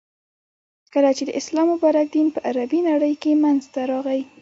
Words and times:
،کله 0.93 1.09
چی 1.17 1.23
د 1.27 1.31
اسلام 1.39 1.67
مبارک 1.73 2.07
دین 2.13 2.27
په 2.35 2.39
عربی 2.49 2.79
نړی 2.89 3.13
کی 3.21 3.31
منځته 3.43 3.81
راغی. 3.91 4.21